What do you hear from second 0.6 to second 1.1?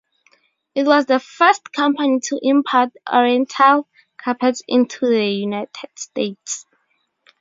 It was